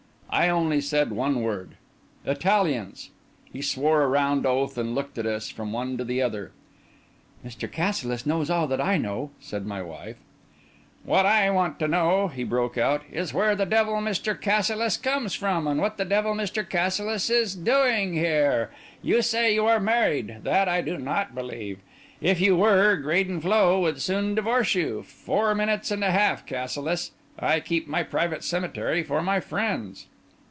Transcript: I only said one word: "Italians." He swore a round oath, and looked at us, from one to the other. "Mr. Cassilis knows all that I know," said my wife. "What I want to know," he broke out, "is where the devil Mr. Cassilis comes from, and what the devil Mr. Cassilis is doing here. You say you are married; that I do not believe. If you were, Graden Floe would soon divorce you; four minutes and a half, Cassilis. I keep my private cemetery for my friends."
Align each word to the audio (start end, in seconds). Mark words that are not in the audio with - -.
I 0.33 0.47
only 0.47 0.79
said 0.79 1.11
one 1.11 1.41
word: 1.41 1.71
"Italians." 2.25 3.09
He 3.51 3.61
swore 3.61 4.01
a 4.01 4.07
round 4.07 4.45
oath, 4.45 4.77
and 4.77 4.95
looked 4.95 5.17
at 5.17 5.25
us, 5.25 5.49
from 5.49 5.73
one 5.73 5.97
to 5.97 6.05
the 6.05 6.21
other. 6.21 6.53
"Mr. 7.45 7.69
Cassilis 7.69 8.25
knows 8.25 8.49
all 8.49 8.65
that 8.67 8.79
I 8.79 8.95
know," 8.97 9.31
said 9.41 9.65
my 9.65 9.81
wife. 9.81 10.15
"What 11.03 11.25
I 11.25 11.49
want 11.49 11.79
to 11.79 11.87
know," 11.89 12.29
he 12.29 12.45
broke 12.45 12.77
out, 12.77 13.01
"is 13.11 13.33
where 13.33 13.55
the 13.57 13.65
devil 13.65 13.95
Mr. 13.95 14.33
Cassilis 14.39 14.95
comes 14.95 15.35
from, 15.35 15.67
and 15.67 15.81
what 15.81 15.97
the 15.97 16.05
devil 16.05 16.33
Mr. 16.33 16.63
Cassilis 16.67 17.29
is 17.29 17.53
doing 17.53 18.13
here. 18.13 18.71
You 19.01 19.21
say 19.21 19.53
you 19.53 19.65
are 19.65 19.81
married; 19.81 20.37
that 20.43 20.69
I 20.69 20.79
do 20.79 20.97
not 20.97 21.35
believe. 21.35 21.79
If 22.21 22.39
you 22.39 22.55
were, 22.55 22.95
Graden 22.95 23.41
Floe 23.41 23.81
would 23.81 24.01
soon 24.01 24.35
divorce 24.35 24.75
you; 24.75 25.03
four 25.03 25.53
minutes 25.53 25.91
and 25.91 26.05
a 26.05 26.11
half, 26.11 26.45
Cassilis. 26.45 27.11
I 27.37 27.59
keep 27.59 27.85
my 27.89 28.01
private 28.03 28.45
cemetery 28.45 29.03
for 29.03 29.21
my 29.21 29.41
friends." 29.41 30.07